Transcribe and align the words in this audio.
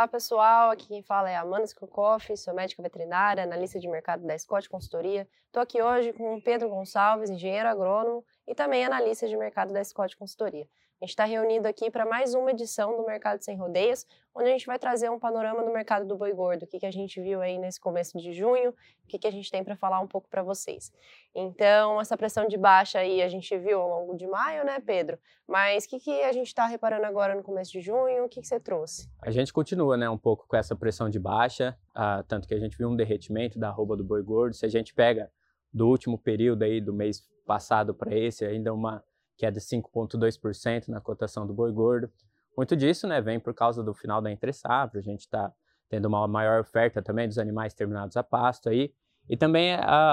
Olá 0.00 0.08
pessoal, 0.08 0.70
aqui 0.70 0.88
quem 0.88 1.02
fala 1.02 1.28
é 1.30 1.36
Amanda 1.36 1.64
Skokoff, 1.64 2.34
sou 2.34 2.54
médica 2.54 2.82
veterinária, 2.82 3.44
analista 3.44 3.78
de 3.78 3.86
mercado 3.86 4.26
da 4.26 4.38
Scott 4.38 4.66
Consultoria. 4.66 5.28
Estou 5.44 5.62
aqui 5.62 5.82
hoje 5.82 6.14
com 6.14 6.36
o 6.36 6.42
Pedro 6.42 6.70
Gonçalves, 6.70 7.28
engenheiro 7.28 7.68
agrônomo 7.68 8.24
e 8.50 8.54
também 8.54 8.84
analista 8.84 9.28
de 9.28 9.36
mercado 9.36 9.72
da 9.72 9.82
Scott 9.84 10.16
Consultoria. 10.16 10.66
A 11.00 11.04
gente 11.06 11.10
está 11.10 11.24
reunido 11.24 11.68
aqui 11.68 11.88
para 11.88 12.04
mais 12.04 12.34
uma 12.34 12.50
edição 12.50 12.96
do 12.96 13.06
Mercado 13.06 13.40
Sem 13.42 13.56
Rodeios, 13.56 14.04
onde 14.34 14.48
a 14.48 14.52
gente 14.52 14.66
vai 14.66 14.76
trazer 14.76 15.08
um 15.08 15.20
panorama 15.20 15.62
do 15.62 15.72
mercado 15.72 16.04
do 16.04 16.16
boi 16.16 16.32
gordo, 16.32 16.64
o 16.64 16.66
que, 16.66 16.80
que 16.80 16.84
a 16.84 16.90
gente 16.90 17.20
viu 17.22 17.40
aí 17.40 17.56
nesse 17.58 17.80
começo 17.80 18.18
de 18.18 18.32
junho, 18.32 18.70
o 18.70 19.06
que, 19.06 19.20
que 19.20 19.26
a 19.26 19.30
gente 19.30 19.50
tem 19.50 19.62
para 19.62 19.76
falar 19.76 20.00
um 20.00 20.06
pouco 20.06 20.28
para 20.28 20.42
vocês. 20.42 20.92
Então, 21.32 22.00
essa 22.00 22.16
pressão 22.18 22.48
de 22.48 22.58
baixa 22.58 22.98
aí 22.98 23.22
a 23.22 23.28
gente 23.28 23.56
viu 23.56 23.80
ao 23.80 23.88
longo 23.88 24.16
de 24.16 24.26
maio, 24.26 24.64
né, 24.64 24.80
Pedro? 24.84 25.16
Mas 25.46 25.84
o 25.84 25.88
que, 25.88 26.00
que 26.00 26.22
a 26.22 26.32
gente 26.32 26.48
está 26.48 26.66
reparando 26.66 27.06
agora 27.06 27.36
no 27.36 27.44
começo 27.44 27.70
de 27.70 27.80
junho? 27.80 28.24
O 28.24 28.28
que, 28.28 28.40
que 28.40 28.46
você 28.48 28.58
trouxe? 28.58 29.08
A 29.22 29.30
gente 29.30 29.52
continua, 29.52 29.96
né, 29.96 30.10
um 30.10 30.18
pouco 30.18 30.46
com 30.48 30.56
essa 30.56 30.74
pressão 30.74 31.08
de 31.08 31.20
baixa, 31.20 31.78
uh, 31.96 32.22
tanto 32.24 32.48
que 32.48 32.54
a 32.54 32.58
gente 32.58 32.76
viu 32.76 32.90
um 32.90 32.96
derretimento 32.96 33.60
da 33.60 33.68
arroba 33.68 33.96
do 33.96 34.02
boi 34.02 34.22
gordo. 34.22 34.54
Se 34.54 34.66
a 34.66 34.68
gente 34.68 34.92
pega 34.92 35.30
do 35.72 35.88
último 35.88 36.18
período 36.18 36.64
aí 36.64 36.80
do 36.80 36.92
mês 36.92 37.22
passado 37.50 37.92
para 37.92 38.14
esse, 38.14 38.44
ainda 38.44 38.72
uma 38.72 39.02
queda 39.36 39.58
de 39.58 39.66
5,2% 39.66 40.86
na 40.86 41.00
cotação 41.00 41.44
do 41.44 41.52
boi 41.52 41.72
gordo. 41.72 42.08
Muito 42.56 42.76
disso 42.76 43.08
né, 43.08 43.20
vem 43.20 43.40
por 43.40 43.52
causa 43.52 43.82
do 43.82 43.92
final 43.92 44.22
da 44.22 44.30
entre 44.30 44.52
safra, 44.52 45.00
a 45.00 45.02
gente 45.02 45.22
está 45.22 45.52
tendo 45.88 46.06
uma 46.06 46.28
maior 46.28 46.60
oferta 46.60 47.02
também 47.02 47.26
dos 47.26 47.38
animais 47.38 47.74
terminados 47.74 48.16
a 48.16 48.22
pasto 48.22 48.68
aí, 48.68 48.94
e 49.28 49.36
também 49.36 49.72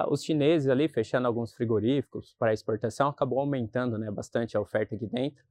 os 0.09 0.23
chineses 0.23 0.67
ali 0.67 0.87
fechando 0.87 1.27
alguns 1.27 1.53
frigoríficos 1.53 2.35
para 2.39 2.53
exportação, 2.53 3.09
acabou 3.09 3.39
aumentando 3.39 3.99
né, 3.99 4.09
bastante 4.09 4.57
a 4.57 4.59
oferta 4.59 4.95
aqui 4.95 5.05
dentro, 5.05 5.43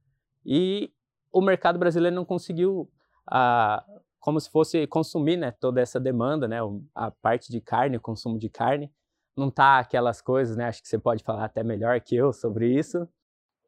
e 0.45 0.91
o 1.31 1.39
mercado 1.39 1.79
brasileiro 1.79 2.13
não 2.13 2.25
conseguiu, 2.25 2.91
a, 3.25 3.81
como 4.19 4.41
se 4.41 4.49
fosse 4.51 4.85
consumir 4.87 5.37
né, 5.37 5.51
toda 5.51 5.79
essa 5.79 6.01
demanda, 6.01 6.49
né, 6.49 6.57
a 6.93 7.11
parte 7.11 7.49
de 7.49 7.61
carne, 7.61 7.95
o 7.95 8.01
consumo 8.01 8.37
de 8.37 8.49
carne, 8.49 8.91
não 9.37 9.51
tá 9.51 9.79
aquelas 9.79 10.21
coisas, 10.21 10.57
né, 10.57 10.65
acho 10.67 10.81
que 10.81 10.87
você 10.87 10.97
pode 10.97 11.23
falar 11.23 11.45
até 11.45 11.63
melhor 11.63 11.99
que 12.01 12.15
eu 12.15 12.33
sobre 12.33 12.67
isso, 12.67 13.07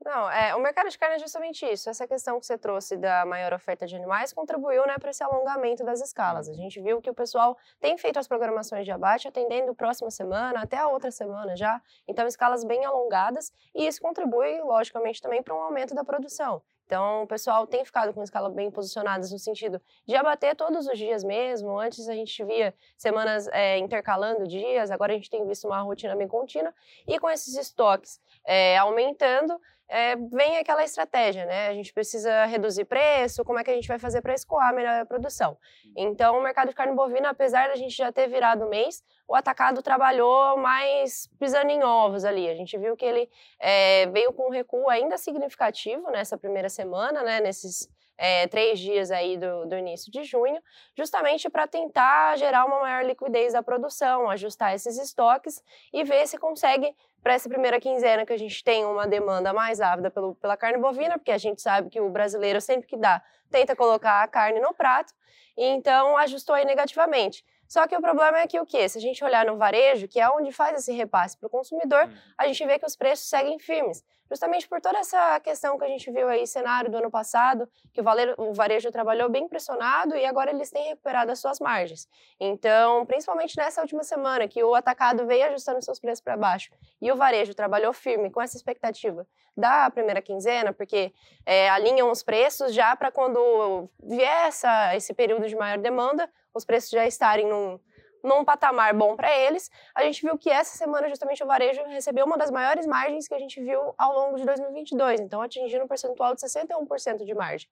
não, 0.03 0.31
é, 0.31 0.55
o 0.55 0.61
mercado 0.61 0.89
de 0.89 0.97
carne 0.97 1.15
é 1.15 1.19
justamente 1.19 1.65
isso. 1.65 1.89
Essa 1.89 2.07
questão 2.07 2.39
que 2.39 2.45
você 2.45 2.57
trouxe 2.57 2.95
da 2.95 3.25
maior 3.25 3.53
oferta 3.53 3.85
de 3.85 3.95
animais 3.97 4.31
contribuiu 4.31 4.87
né, 4.87 4.97
para 4.97 5.09
esse 5.09 5.21
alongamento 5.21 5.83
das 5.83 5.99
escalas. 5.99 6.47
A 6.47 6.53
gente 6.53 6.81
viu 6.81 7.01
que 7.01 7.09
o 7.09 7.13
pessoal 7.13 7.57
tem 7.81 7.97
feito 7.97 8.17
as 8.17 8.25
programações 8.25 8.85
de 8.85 8.91
abate 8.91 9.27
atendendo 9.27 9.75
próxima 9.75 10.09
semana, 10.09 10.61
até 10.61 10.77
a 10.77 10.87
outra 10.87 11.11
semana 11.11 11.55
já. 11.57 11.81
Então, 12.07 12.25
escalas 12.25 12.63
bem 12.63 12.85
alongadas, 12.85 13.51
e 13.75 13.85
isso 13.85 14.01
contribui, 14.01 14.61
logicamente, 14.61 15.21
também 15.21 15.43
para 15.43 15.53
um 15.53 15.59
aumento 15.59 15.93
da 15.93 16.03
produção. 16.05 16.61
Então, 16.89 17.21
o 17.21 17.27
pessoal 17.27 17.67
tem 17.67 17.85
ficado 17.85 18.11
com 18.15 18.23
escalas 18.23 18.51
bem 18.51 18.71
posicionadas 18.71 19.31
no 19.31 19.37
sentido 19.37 19.79
de 20.07 20.15
abater 20.15 20.55
todos 20.55 20.87
os 20.87 20.97
dias 20.97 21.23
mesmo. 21.23 21.79
Antes 21.79 22.09
a 22.09 22.15
gente 22.15 22.43
via 22.43 22.73
semanas 22.97 23.47
é, 23.49 23.77
intercalando 23.77 24.47
dias, 24.47 24.89
agora 24.89 25.13
a 25.13 25.15
gente 25.15 25.29
tem 25.29 25.45
visto 25.45 25.67
uma 25.67 25.79
rotina 25.81 26.15
bem 26.15 26.27
contínua. 26.27 26.73
E 27.07 27.19
com 27.19 27.29
esses 27.29 27.55
estoques 27.55 28.19
é, 28.43 28.75
aumentando, 28.79 29.61
é, 29.89 30.15
vem 30.15 30.57
aquela 30.57 30.83
estratégia, 30.83 31.45
né? 31.45 31.67
A 31.67 31.73
gente 31.73 31.91
precisa 31.91 32.45
reduzir 32.45 32.85
preço, 32.85 33.43
como 33.43 33.57
é 33.57 33.63
que 33.63 33.71
a 33.71 33.73
gente 33.73 33.87
vai 33.87 33.97
fazer 33.97 34.21
para 34.21 34.35
escoar 34.35 34.73
melhor 34.73 35.01
a 35.01 35.05
produção? 35.05 35.57
Então, 35.97 36.37
o 36.37 36.43
mercado 36.43 36.69
de 36.69 36.75
carne 36.75 36.95
bovina, 36.95 37.29
apesar 37.29 37.69
da 37.69 37.75
gente 37.75 37.97
já 37.97 38.11
ter 38.11 38.27
virado 38.27 38.65
o 38.65 38.69
mês, 38.69 39.03
o 39.27 39.35
atacado 39.35 39.81
trabalhou 39.81 40.57
mais 40.57 41.27
pisando 41.39 41.71
em 41.71 41.83
ovos 41.83 42.23
ali. 42.23 42.47
A 42.47 42.55
gente 42.55 42.77
viu 42.77 42.95
que 42.95 43.03
ele 43.03 43.29
é, 43.59 44.05
veio 44.07 44.31
com 44.31 44.47
um 44.47 44.51
recuo 44.51 44.89
ainda 44.89 45.17
significativo 45.17 46.09
nessa 46.11 46.37
primeira 46.37 46.69
semana, 46.79 47.23
né? 47.23 47.41
Nesses 47.41 47.89
é, 48.17 48.47
três 48.47 48.79
dias 48.79 49.11
aí 49.11 49.37
do, 49.37 49.65
do 49.65 49.75
início 49.77 50.11
de 50.11 50.23
junho, 50.23 50.61
justamente 50.97 51.49
para 51.49 51.67
tentar 51.67 52.37
gerar 52.37 52.65
uma 52.65 52.79
maior 52.81 53.05
liquidez 53.05 53.53
da 53.53 53.63
produção, 53.63 54.29
ajustar 54.29 54.75
esses 54.75 54.97
estoques 54.97 55.63
e 55.93 56.03
ver 56.03 56.27
se 56.27 56.37
consegue 56.37 56.93
para 57.23 57.33
essa 57.33 57.49
primeira 57.49 57.79
quinzena 57.79 58.25
que 58.25 58.33
a 58.33 58.37
gente 58.37 58.63
tem 58.63 58.85
uma 58.85 59.07
demanda 59.07 59.53
mais 59.53 59.81
ávida 59.81 60.09
pelo, 60.09 60.35
pela 60.35 60.55
carne 60.55 60.77
bovina, 60.77 61.17
porque 61.17 61.31
a 61.31 61.37
gente 61.37 61.61
sabe 61.61 61.89
que 61.89 61.99
o 61.99 62.09
brasileiro 62.09 62.61
sempre 62.61 62.87
que 62.87 62.97
dá 62.97 63.21
tenta 63.49 63.75
colocar 63.75 64.23
a 64.23 64.27
carne 64.27 64.59
no 64.59 64.73
prato, 64.73 65.13
e 65.57 65.65
então 65.65 66.15
ajustou 66.17 66.55
aí 66.55 66.65
negativamente. 66.65 67.43
Só 67.69 67.87
que 67.87 67.95
o 67.95 68.01
problema 68.01 68.39
é 68.39 68.47
que 68.47 68.59
o 68.59 68.65
quê? 68.65 68.89
Se 68.89 68.97
a 68.97 69.01
gente 69.01 69.23
olhar 69.23 69.45
no 69.45 69.55
varejo, 69.55 70.07
que 70.07 70.19
é 70.19 70.27
onde 70.27 70.51
faz 70.51 70.79
esse 70.79 70.91
repasse 70.91 71.37
para 71.37 71.45
o 71.45 71.49
consumidor, 71.49 72.07
hum. 72.07 72.17
a 72.35 72.47
gente 72.47 72.65
vê 72.65 72.79
que 72.79 72.85
os 72.85 72.95
preços 72.95 73.29
seguem 73.29 73.59
firmes. 73.59 74.03
Justamente 74.27 74.67
por 74.67 74.79
toda 74.79 74.99
essa 74.99 75.39
questão 75.39 75.77
que 75.77 75.85
a 75.85 75.87
gente 75.87 76.09
viu 76.11 76.27
aí, 76.27 76.45
cenário 76.45 76.89
do 76.89 76.97
ano 76.97 77.09
passado, 77.09 77.67
que 77.93 78.01
o, 78.01 78.03
varejo, 78.03 78.35
o 78.37 78.53
varejo 78.53 78.91
trabalhou 78.91 79.29
bem 79.29 79.47
pressionado 79.47 80.15
e 80.15 80.25
agora 80.25 80.51
eles 80.51 80.69
têm 80.69 80.89
recuperado 80.89 81.31
as 81.31 81.39
suas 81.39 81.59
margens. 81.59 82.07
Então, 82.39 83.05
principalmente 83.05 83.55
nessa 83.57 83.81
última 83.81 84.03
semana, 84.03 84.47
que 84.47 84.63
o 84.63 84.73
atacado 84.75 85.25
veio 85.25 85.45
ajustando 85.45 85.81
seus 85.81 85.99
preços 85.99 86.21
para 86.21 86.37
baixo 86.37 86.71
e 87.01 87.11
o 87.11 87.15
varejo 87.15 87.55
trabalhou 87.55 87.91
firme 87.91 88.29
com 88.29 88.41
essa 88.41 88.55
expectativa 88.55 89.27
da 89.57 89.89
primeira 89.89 90.21
quinzena, 90.21 90.73
porque 90.73 91.11
é, 91.45 91.69
alinham 91.69 92.09
os 92.11 92.23
preços 92.23 92.73
já 92.73 92.95
para 92.95 93.11
quando 93.11 93.89
vier 94.01 94.47
essa, 94.47 94.95
esse 94.95 95.13
período 95.13 95.47
de 95.47 95.55
maior 95.55 95.79
demanda, 95.79 96.29
os 96.53 96.65
preços 96.65 96.89
já 96.89 97.05
estarem 97.05 97.47
num, 97.47 97.79
num 98.23 98.43
patamar 98.43 98.93
bom 98.93 99.15
para 99.15 99.35
eles. 99.35 99.69
A 99.95 100.03
gente 100.03 100.21
viu 100.21 100.37
que 100.37 100.49
essa 100.49 100.77
semana, 100.77 101.07
justamente, 101.09 101.43
o 101.43 101.47
varejo 101.47 101.83
recebeu 101.85 102.25
uma 102.25 102.37
das 102.37 102.51
maiores 102.51 102.85
margens 102.85 103.27
que 103.27 103.33
a 103.33 103.39
gente 103.39 103.61
viu 103.61 103.93
ao 103.97 104.13
longo 104.13 104.37
de 104.37 104.45
2022, 104.45 105.21
então 105.21 105.41
atingindo 105.41 105.85
um 105.85 105.87
percentual 105.87 106.35
de 106.35 106.41
61% 106.41 107.25
de 107.25 107.33
margem. 107.33 107.69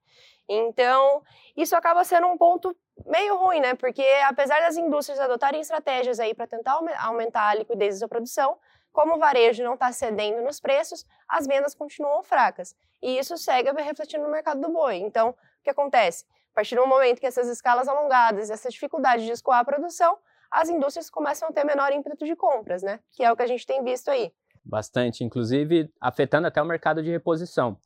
Então, 0.47 1.21
isso 1.55 1.75
acaba 1.75 2.03
sendo 2.03 2.27
um 2.27 2.37
ponto 2.37 2.75
meio 3.05 3.37
ruim, 3.37 3.59
né? 3.59 3.75
Porque 3.75 4.05
apesar 4.25 4.59
das 4.61 4.77
indústrias 4.77 5.19
adotarem 5.19 5.61
estratégias 5.61 6.19
aí 6.19 6.33
para 6.33 6.47
tentar 6.47 6.79
aumentar 6.99 7.49
a 7.49 7.55
liquidez 7.55 7.95
da 7.95 7.99
sua 7.99 8.07
produção, 8.07 8.57
como 8.91 9.15
o 9.15 9.19
varejo 9.19 9.63
não 9.63 9.75
está 9.75 9.91
cedendo 9.91 10.41
nos 10.41 10.59
preços, 10.59 11.05
as 11.27 11.45
vendas 11.45 11.75
continuam 11.75 12.23
fracas. 12.23 12.75
E 13.01 13.19
isso 13.19 13.37
segue 13.37 13.71
refletindo 13.71 14.23
no 14.23 14.31
mercado 14.31 14.59
do 14.59 14.69
boi. 14.69 14.95
Então, 14.95 15.29
o 15.29 15.35
que 15.63 15.69
acontece? 15.69 16.25
Partir 16.57 16.75
do 16.75 16.87
momento 16.87 17.19
que 17.19 17.27
essas 17.27 17.47
escalas 17.49 17.87
alongadas, 17.87 18.49
essa 18.49 18.67
dificuldade 18.67 19.23
de 19.23 19.31
escoar 19.31 19.59
a 19.59 19.63
produção, 19.63 20.17
as 20.49 20.67
indústrias 20.69 21.07
começam 21.07 21.47
a 21.47 21.51
ter 21.51 21.63
menor 21.63 21.93
ímpeto 21.93 22.25
de 22.25 22.35
compras, 22.35 22.81
né? 22.81 22.99
Que 23.11 23.23
é 23.23 23.31
o 23.31 23.35
que 23.35 23.43
a 23.43 23.45
gente 23.45 23.63
tem 23.63 23.83
visto 23.83 24.09
aí. 24.09 24.33
Bastante, 24.65 25.23
inclusive 25.23 25.93
afetando 26.01 26.47
até 26.47 26.59
o 26.59 26.65
mercado 26.65 27.03
de 27.03 27.11
reposição, 27.11 27.77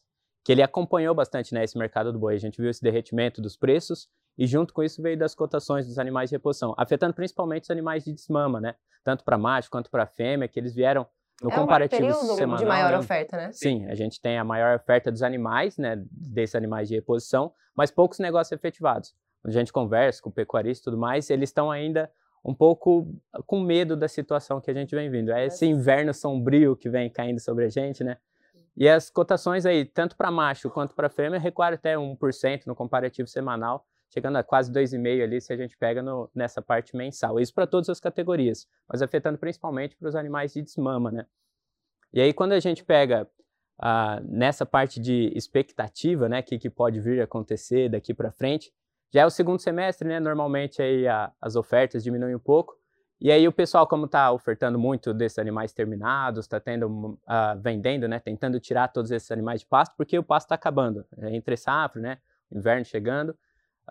que 0.41 0.53
ele 0.53 0.63
acompanhou 0.63 1.13
bastante 1.13 1.53
né, 1.53 1.65
esse 1.65 1.77
mercado 1.77 2.13
do 2.13 2.19
boi. 2.19 2.33
A 2.33 2.39
gente 2.39 2.61
viu 2.61 2.69
esse 2.69 2.81
derretimento 2.81 3.41
dos 3.41 3.57
preços 3.57 4.07
e 4.37 4.47
junto 4.47 4.73
com 4.73 4.81
isso 4.81 5.01
veio 5.01 5.19
das 5.19 5.35
cotações 5.35 5.85
dos 5.85 5.99
animais 5.99 6.29
de 6.29 6.37
reposição, 6.37 6.73
afetando 6.77 7.13
principalmente 7.13 7.63
os 7.63 7.71
animais 7.71 8.05
de 8.05 8.13
desmama, 8.13 8.61
né? 8.61 8.75
Tanto 9.03 9.25
para 9.25 9.37
macho 9.37 9.69
quanto 9.69 9.91
para 9.91 10.07
fêmea, 10.07 10.47
que 10.47 10.57
eles 10.57 10.73
vieram 10.73 11.05
no 11.41 11.51
é 11.51 11.55
comparativo 11.55 12.07
um 12.07 12.35
semanal. 12.35 12.57
de 12.57 12.65
maior 12.65 12.91
né? 12.91 12.97
oferta, 12.99 13.37
né? 13.37 13.51
Sim, 13.51 13.85
a 13.87 13.95
gente 13.95 14.21
tem 14.21 14.37
a 14.37 14.43
maior 14.43 14.75
oferta 14.75 15.11
dos 15.11 15.23
animais, 15.23 15.77
né, 15.77 16.01
desses 16.11 16.55
animais 16.55 16.87
de 16.87 16.95
reposição, 16.95 17.51
mas 17.75 17.91
poucos 17.91 18.19
negócios 18.19 18.51
efetivados. 18.51 19.13
Quando 19.41 19.55
a 19.55 19.59
gente 19.59 19.73
conversa 19.73 20.21
com 20.21 20.29
o 20.29 20.33
pecuarista 20.33 20.83
e 20.83 20.85
tudo 20.85 20.97
mais, 20.97 21.29
eles 21.29 21.49
estão 21.49 21.71
ainda 21.71 22.11
um 22.43 22.53
pouco 22.53 23.07
com 23.45 23.59
medo 23.59 23.95
da 23.95 24.07
situação 24.07 24.59
que 24.59 24.69
a 24.69 24.73
gente 24.73 24.95
vem 24.95 25.09
vindo. 25.09 25.31
É 25.31 25.45
esse 25.45 25.65
inverno 25.65 26.13
sombrio 26.13 26.75
que 26.75 26.89
vem 26.89 27.09
caindo 27.09 27.39
sobre 27.39 27.65
a 27.65 27.69
gente, 27.69 28.03
né? 28.03 28.17
E 28.75 28.87
as 28.87 29.09
cotações 29.09 29.65
aí, 29.65 29.85
tanto 29.85 30.15
para 30.15 30.31
macho 30.31 30.69
quanto 30.69 30.95
para 30.95 31.09
fêmea, 31.09 31.39
recuaram 31.39 31.75
até 31.75 31.95
1% 31.95 32.65
no 32.65 32.75
comparativo 32.75 33.27
semanal, 33.27 33.85
chegando 34.13 34.37
a 34.37 34.43
quase 34.43 34.71
2,5% 34.71 35.23
ali 35.23 35.41
se 35.41 35.51
a 35.51 35.57
gente 35.57 35.77
pega 35.77 36.03
no, 36.03 36.29
nessa 36.35 36.61
parte 36.61 36.95
mensal. 36.95 37.39
Isso 37.39 37.53
para 37.53 37.65
todas 37.65 37.89
as 37.89 37.99
categorias, 37.99 38.67
mas 38.87 39.01
afetando 39.01 39.37
principalmente 39.37 39.95
para 39.95 40.09
os 40.09 40.15
animais 40.15 40.53
de 40.53 40.61
desmama, 40.61 41.11
né? 41.11 41.25
E 42.13 42.21
aí 42.21 42.33
quando 42.33 42.51
a 42.51 42.59
gente 42.59 42.83
pega 42.83 43.27
ah, 43.79 44.21
nessa 44.23 44.65
parte 44.65 44.99
de 44.99 45.31
expectativa, 45.35 46.27
né, 46.27 46.41
que, 46.41 46.59
que 46.59 46.69
pode 46.69 46.99
vir 46.99 47.21
a 47.21 47.23
acontecer 47.23 47.89
daqui 47.89 48.13
para 48.13 48.31
frente, 48.31 48.71
já 49.11 49.21
é 49.21 49.25
o 49.25 49.29
segundo 49.29 49.59
semestre, 49.59 50.07
né? 50.07 50.19
Normalmente 50.19 50.81
aí 50.81 51.07
a, 51.07 51.31
as 51.41 51.55
ofertas 51.55 52.03
diminuem 52.03 52.33
um 52.33 52.39
pouco. 52.39 52.79
E 53.19 53.29
aí 53.31 53.47
o 53.47 53.51
pessoal, 53.51 53.85
como 53.85 54.05
está 54.05 54.31
ofertando 54.31 54.79
muito 54.79 55.13
desses 55.13 55.37
animais 55.37 55.73
terminados, 55.73 56.45
está 56.45 56.59
tendo 56.59 56.87
uh, 56.87 57.59
vendendo, 57.59 58.07
né? 58.07 58.19
Tentando 58.19 58.59
tirar 58.59 58.87
todos 58.87 59.11
esses 59.11 59.29
animais 59.29 59.61
de 59.61 59.67
pasto, 59.67 59.93
porque 59.97 60.17
o 60.17 60.23
pasto 60.23 60.45
está 60.47 60.55
acabando. 60.55 61.05
É 61.17 61.35
entre 61.35 61.57
safra, 61.57 62.01
né? 62.01 62.17
Inverno 62.51 62.85
chegando, 62.85 63.37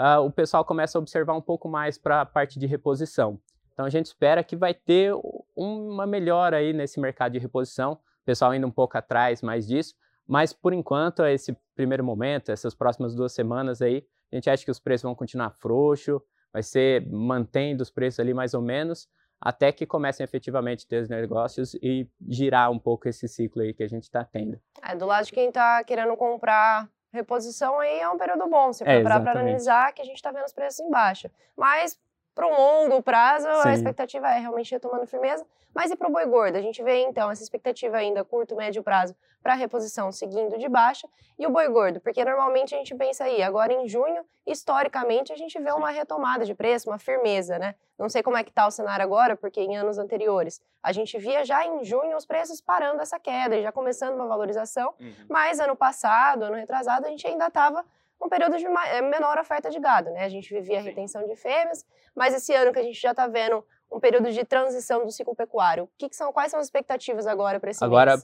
uh, 0.01 0.25
o 0.25 0.31
pessoal 0.31 0.65
começa 0.65 0.97
a 0.97 1.01
observar 1.01 1.35
um 1.35 1.43
pouco 1.43 1.69
mais 1.69 1.99
para 1.99 2.23
a 2.23 2.27
parte 2.27 2.59
de 2.59 2.67
reposição. 2.67 3.39
Então 3.73 3.85
a 3.85 3.91
gente 3.91 4.07
espera 4.07 4.43
que 4.43 4.57
vai 4.57 4.73
ter 4.73 5.13
uma 5.55 6.07
melhora 6.07 6.57
aí 6.57 6.73
nesse 6.73 6.99
mercado 6.99 7.33
de 7.33 7.39
reposição. 7.39 7.93
O 7.93 8.25
pessoal 8.25 8.55
indo 8.55 8.67
um 8.67 8.71
pouco 8.71 8.97
atrás 8.97 9.43
mais 9.43 9.67
disso, 9.67 9.95
mas 10.27 10.53
por 10.53 10.73
enquanto, 10.73 11.25
esse 11.25 11.57
primeiro 11.75 12.05
momento, 12.05 12.51
essas 12.51 12.75
próximas 12.75 13.15
duas 13.15 13.33
semanas 13.33 13.83
aí, 13.83 14.07
a 14.31 14.37
gente 14.37 14.49
acha 14.49 14.65
que 14.65 14.71
os 14.71 14.79
preços 14.79 15.03
vão 15.03 15.15
continuar 15.15 15.51
frouxo, 15.51 16.23
vai 16.53 16.63
ser 16.63 17.07
mantendo 17.09 17.83
os 17.83 17.91
preços 17.91 18.21
ali 18.21 18.35
mais 18.35 18.55
ou 18.55 18.63
menos, 18.63 19.09
até 19.41 19.73
que 19.73 19.87
comecem 19.87 20.23
efetivamente 20.23 20.87
ter 20.87 21.03
os 21.03 21.09
negócios 21.09 21.75
e 21.75 22.07
girar 22.29 22.71
um 22.71 22.79
pouco 22.79 23.09
esse 23.09 23.27
ciclo 23.27 23.63
aí 23.63 23.73
que 23.73 23.83
a 23.83 23.89
gente 23.89 24.05
está 24.05 24.23
tendo. 24.23 24.61
É, 24.83 24.95
do 24.95 25.07
lado 25.07 25.25
de 25.25 25.33
quem 25.33 25.49
está 25.49 25.83
querendo 25.83 26.15
comprar 26.17 26.89
reposição 27.13 27.79
aí 27.79 28.01
é 28.01 28.09
um 28.09 28.17
período 28.19 28.47
bom, 28.49 28.73
se 28.73 28.85
for 28.85 28.91
É, 28.91 29.03
para 29.03 29.17
analisar 29.17 29.93
que 29.93 30.03
a 30.03 30.05
gente 30.05 30.17
está 30.17 30.31
vendo 30.31 30.45
os 30.45 30.53
preços 30.53 30.81
em 30.81 30.91
baixa. 30.91 31.31
Mas 31.57 31.99
para 32.35 32.47
um 32.47 32.57
longo 32.57 33.03
prazo, 33.03 33.49
a 33.49 33.63
Sim. 33.65 33.71
expectativa 33.73 34.29
é 34.29 34.39
realmente 34.39 34.71
retomando 34.71 35.07
firmeza. 35.07 35.45
Mas 35.75 35.91
e 35.91 35.97
para 35.97 36.09
o 36.09 36.13
boi 36.13 36.27
gordo? 36.27 36.57
A 36.57 36.61
gente 36.61 36.83
vê 36.83 37.03
então 37.03 37.31
essa 37.31 37.43
expectativa 37.43 37.97
ainda 37.97 38.25
curto, 38.25 38.57
médio 38.57 38.83
prazo 38.83 39.15
para 39.43 39.55
reposição 39.55 40.13
seguindo 40.13 40.59
de 40.59 40.69
baixa. 40.69 41.09
E 41.39 41.47
o 41.47 41.51
boi 41.51 41.69
gordo? 41.69 42.01
Porque 42.01 42.25
normalmente 42.25 42.75
a 42.75 42.79
gente 42.79 42.95
pensa 42.95 43.25
aí, 43.25 43.43
agora 43.43 43.73
em 43.73 43.89
junho, 43.89 44.23
historicamente, 44.47 45.33
a 45.33 45.37
gente 45.37 45.59
vê 45.59 45.71
uma 45.73 45.91
retomada 45.91 46.45
de 46.45 46.55
preço, 46.55 46.91
uma 46.91 46.99
firmeza, 46.99 47.59
né? 47.59 47.75
Não 47.99 48.09
sei 48.09 48.23
como 48.23 48.37
é 48.37 48.43
que 48.43 48.51
está 48.51 48.67
o 48.67 48.71
cenário 48.71 49.05
agora, 49.05 49.37
porque 49.37 49.61
em 49.61 49.77
anos 49.77 49.99
anteriores 49.99 50.61
a 50.83 50.93
gente 50.93 51.19
via 51.19 51.45
já 51.45 51.65
em 51.65 51.85
junho 51.85 52.17
os 52.17 52.27
preços 52.27 52.61
parando 52.61 53.01
essa 53.01 53.19
queda 53.19 53.57
e 53.57 53.63
já 53.63 53.71
começando 53.71 54.15
uma 54.15 54.27
valorização. 54.27 54.95
Mas 55.29 55.61
ano 55.61 55.77
passado, 55.77 56.43
ano 56.45 56.57
retrasado, 56.57 57.07
a 57.07 57.11
gente 57.11 57.27
ainda 57.27 57.47
estava 57.47 57.85
um 58.23 58.29
período 58.29 58.57
de 58.57 58.67
eh, 58.67 59.03
menor 59.03 59.39
oferta 59.39 59.71
de 59.71 59.81
gado, 59.81 60.11
né? 60.11 60.25
A 60.25 60.29
gente 60.29 60.53
vivia 60.53 60.79
a 60.79 60.83
retenção 60.83 61.27
de 61.27 61.35
fêmeas, 61.37 61.85
mas 62.15 62.35
esse 62.35 62.55
ano 62.55 62.73
que 62.73 62.79
a 62.79 62.83
gente 62.83 63.01
já 63.01 63.13
está 63.13 63.27
vendo 63.27 63.65
um 63.91 63.99
período 63.99 64.31
de 64.31 64.45
transição 64.45 65.05
do 65.05 65.11
ciclo 65.11 65.35
pecuário, 65.35 65.85
o 65.85 65.91
que, 65.99 66.09
que 66.09 66.17
são, 66.17 66.33
quais 66.33 66.51
são 66.51 66.61
as 66.61 66.67
expectativas 66.67 67.27
agora 67.27 67.59
para 67.59 67.71
esse 67.71 67.83
Agora, 67.83 68.17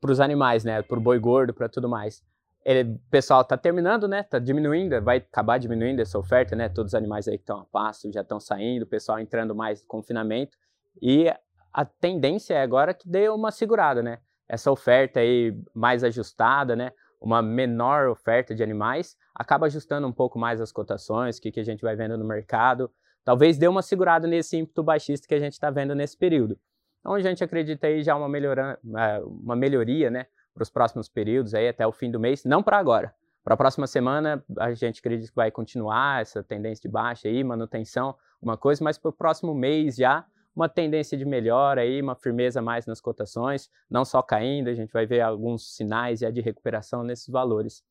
para 0.00 0.10
os 0.10 0.20
animais, 0.20 0.64
né? 0.64 0.82
Para 0.82 0.98
o 0.98 1.00
boi 1.00 1.18
gordo, 1.18 1.52
para 1.52 1.68
tudo 1.68 1.88
mais. 1.88 2.22
Ele, 2.64 2.96
pessoal 3.10 3.44
tá 3.44 3.56
terminando, 3.56 4.08
né? 4.08 4.22
Tá 4.22 4.38
diminuindo, 4.38 5.00
vai 5.02 5.18
acabar 5.18 5.58
diminuindo 5.58 6.00
essa 6.00 6.18
oferta, 6.18 6.56
né? 6.56 6.68
Todos 6.68 6.90
os 6.90 6.94
animais 6.94 7.28
aí 7.28 7.36
que 7.36 7.42
estão 7.42 7.60
a 7.60 7.64
pasto 7.64 8.10
já 8.12 8.22
estão 8.22 8.40
saindo, 8.40 8.82
o 8.82 8.86
pessoal 8.86 9.18
entrando 9.18 9.54
mais 9.54 9.82
no 9.82 9.86
confinamento. 9.86 10.56
E 11.00 11.32
a 11.72 11.84
tendência 11.84 12.54
é 12.54 12.62
agora 12.62 12.94
que 12.94 13.08
dê 13.08 13.28
uma 13.28 13.50
segurada, 13.50 14.02
né? 14.02 14.18
Essa 14.48 14.70
oferta 14.70 15.20
aí 15.20 15.56
mais 15.74 16.04
ajustada, 16.04 16.76
né? 16.76 16.92
Uma 17.22 17.40
menor 17.40 18.08
oferta 18.08 18.54
de 18.54 18.62
animais, 18.62 19.16
acaba 19.32 19.66
ajustando 19.66 20.06
um 20.06 20.12
pouco 20.12 20.38
mais 20.38 20.60
as 20.60 20.72
cotações, 20.72 21.38
o 21.38 21.40
que, 21.40 21.52
que 21.52 21.60
a 21.60 21.64
gente 21.64 21.80
vai 21.80 21.94
vendo 21.94 22.18
no 22.18 22.24
mercado. 22.24 22.90
Talvez 23.24 23.56
dê 23.56 23.68
uma 23.68 23.80
segurada 23.80 24.26
nesse 24.26 24.56
ímpeto 24.56 24.82
baixista 24.82 25.28
que 25.28 25.34
a 25.34 25.38
gente 25.38 25.52
está 25.52 25.70
vendo 25.70 25.94
nesse 25.94 26.16
período. 26.16 26.58
Então 26.98 27.14
a 27.14 27.20
gente 27.20 27.42
acredita 27.42 27.86
aí 27.86 28.02
já 28.02 28.16
uma, 28.16 28.28
melhora, 28.28 28.78
eh, 28.84 29.22
uma 29.24 29.54
melhoria, 29.54 30.10
né, 30.10 30.26
para 30.52 30.62
os 30.62 30.70
próximos 30.70 31.08
períodos 31.08 31.54
aí 31.54 31.68
até 31.68 31.86
o 31.86 31.92
fim 31.92 32.10
do 32.10 32.18
mês, 32.18 32.44
não 32.44 32.62
para 32.62 32.78
agora. 32.78 33.14
Para 33.44 33.54
a 33.54 33.56
próxima 33.56 33.86
semana 33.86 34.44
a 34.58 34.72
gente 34.72 35.00
acredita 35.00 35.30
que 35.30 35.36
vai 35.36 35.50
continuar 35.50 36.22
essa 36.22 36.42
tendência 36.42 36.82
de 36.82 36.88
baixa 36.88 37.28
aí, 37.28 37.42
manutenção, 37.42 38.16
uma 38.40 38.56
coisa, 38.56 38.82
mas 38.82 38.98
para 38.98 39.10
o 39.10 39.12
próximo 39.12 39.54
mês 39.54 39.96
já 39.96 40.24
uma 40.54 40.68
tendência 40.68 41.16
de 41.16 41.24
melhora 41.24 41.80
aí, 41.80 42.00
uma 42.00 42.14
firmeza 42.14 42.60
mais 42.60 42.86
nas 42.86 43.00
cotações, 43.00 43.70
não 43.90 44.04
só 44.04 44.22
caindo, 44.22 44.68
a 44.68 44.74
gente 44.74 44.92
vai 44.92 45.06
ver 45.06 45.20
alguns 45.20 45.74
sinais 45.74 46.20
já 46.20 46.30
de 46.30 46.40
recuperação 46.40 47.02
nesses 47.02 47.28
valores. 47.28 47.82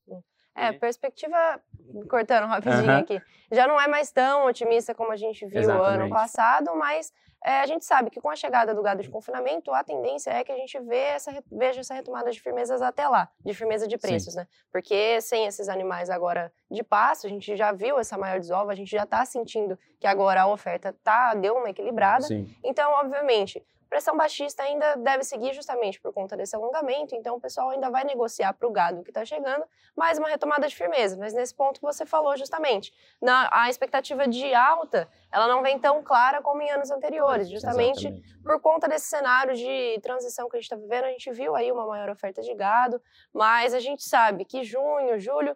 É, 0.55 0.71
perspectiva, 0.73 1.61
cortando 2.09 2.45
rapidinho 2.47 2.91
aqui, 2.91 3.21
já 3.51 3.67
não 3.67 3.79
é 3.79 3.87
mais 3.87 4.11
tão 4.11 4.45
otimista 4.45 4.93
como 4.93 5.11
a 5.11 5.15
gente 5.15 5.45
viu 5.45 5.71
ano 5.71 5.79
Exatamente. 5.79 6.09
passado, 6.09 6.75
mas 6.75 7.13
é, 7.43 7.61
a 7.61 7.65
gente 7.65 7.83
sabe 7.85 8.11
que 8.11 8.21
com 8.21 8.29
a 8.29 8.35
chegada 8.35 8.73
do 8.73 8.83
gado 8.83 9.01
de 9.01 9.09
confinamento, 9.09 9.73
a 9.73 9.83
tendência 9.83 10.29
é 10.29 10.43
que 10.43 10.51
a 10.51 10.57
gente 10.57 10.79
vê 10.81 10.97
essa, 10.97 11.43
veja 11.51 11.79
essa 11.79 11.93
retomada 11.93 12.29
de 12.31 12.39
firmezas 12.39 12.83
até 12.83 13.07
lá, 13.07 13.29
de 13.43 13.53
firmeza 13.55 13.87
de 13.87 13.95
Sim. 13.95 14.07
preços, 14.07 14.35
né? 14.35 14.47
Porque 14.71 15.19
sem 15.21 15.47
esses 15.47 15.67
animais 15.67 16.11
agora 16.11 16.53
de 16.69 16.83
pasto, 16.83 17.25
a 17.25 17.29
gente 17.29 17.55
já 17.55 17.71
viu 17.71 17.97
essa 17.97 18.15
maior 18.15 18.39
desova, 18.39 18.71
a 18.71 18.75
gente 18.75 18.91
já 18.91 19.03
está 19.03 19.25
sentindo 19.25 19.77
que 19.99 20.05
agora 20.05 20.43
a 20.43 20.47
oferta 20.47 20.95
tá, 21.03 21.33
deu 21.33 21.55
uma 21.55 21.69
equilibrada, 21.69 22.25
Sim. 22.25 22.47
então, 22.63 22.91
obviamente, 22.91 23.65
pressão 23.91 24.15
baixista 24.15 24.63
ainda 24.63 24.95
deve 24.95 25.25
seguir 25.25 25.53
justamente 25.53 25.99
por 25.99 26.13
conta 26.13 26.37
desse 26.37 26.55
alongamento, 26.55 27.13
então 27.13 27.35
o 27.35 27.41
pessoal 27.41 27.71
ainda 27.71 27.89
vai 27.89 28.05
negociar 28.05 28.53
para 28.53 28.65
o 28.65 28.71
gado 28.71 29.03
que 29.03 29.09
está 29.09 29.25
chegando 29.25 29.65
mais 29.93 30.17
uma 30.17 30.29
retomada 30.29 30.65
de 30.65 30.73
firmeza. 30.73 31.17
Mas 31.17 31.33
nesse 31.33 31.53
ponto 31.53 31.81
que 31.81 31.85
você 31.85 32.05
falou 32.05 32.37
justamente, 32.37 32.93
na, 33.21 33.49
a 33.51 33.69
expectativa 33.69 34.25
de 34.29 34.53
alta, 34.53 35.09
ela 35.29 35.45
não 35.45 35.61
vem 35.61 35.77
tão 35.77 36.01
clara 36.01 36.41
como 36.41 36.61
em 36.61 36.71
anos 36.71 36.89
anteriores, 36.89 37.49
justamente 37.49 38.07
Exatamente. 38.07 38.41
por 38.41 38.61
conta 38.61 38.87
desse 38.87 39.07
cenário 39.07 39.53
de 39.55 39.99
transição 40.01 40.47
que 40.47 40.55
a 40.55 40.59
gente 40.61 40.71
está 40.71 40.77
vivendo, 40.77 41.03
a 41.03 41.11
gente 41.11 41.29
viu 41.33 41.53
aí 41.53 41.69
uma 41.69 41.85
maior 41.85 42.07
oferta 42.09 42.41
de 42.41 42.53
gado, 42.55 43.01
mas 43.33 43.73
a 43.73 43.81
gente 43.81 44.05
sabe 44.05 44.45
que 44.45 44.63
junho, 44.63 45.19
julho, 45.19 45.53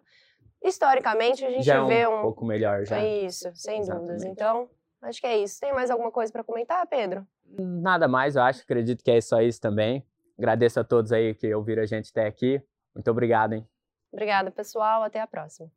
historicamente 0.62 1.42
a 1.42 1.50
gente 1.50 1.64
Já 1.64 1.76
é 1.76 1.80
um 1.80 1.86
vê 1.86 2.06
um... 2.06 2.20
pouco 2.20 2.44
melhor 2.44 2.84
já. 2.84 3.02
Isso, 3.02 3.50
sem 3.54 3.80
dúvidas. 3.80 4.16
Exatamente. 4.16 4.28
Então, 4.28 4.68
acho 5.00 5.22
que 5.22 5.26
é 5.26 5.38
isso. 5.38 5.58
Tem 5.58 5.72
mais 5.72 5.90
alguma 5.90 6.12
coisa 6.12 6.30
para 6.30 6.44
comentar, 6.44 6.86
Pedro? 6.86 7.26
Nada 7.58 8.06
mais, 8.08 8.36
eu 8.36 8.42
acho. 8.42 8.62
Acredito 8.62 9.02
que 9.02 9.10
é 9.10 9.20
só 9.20 9.40
isso 9.40 9.60
também. 9.60 10.04
Agradeço 10.38 10.78
a 10.80 10.84
todos 10.84 11.12
aí 11.12 11.34
que 11.34 11.54
ouviram 11.54 11.82
a 11.82 11.86
gente 11.86 12.10
até 12.10 12.26
aqui. 12.26 12.62
Muito 12.94 13.10
obrigado, 13.10 13.54
hein? 13.54 13.66
Obrigada, 14.12 14.50
pessoal. 14.50 15.02
Até 15.02 15.20
a 15.20 15.26
próxima. 15.26 15.70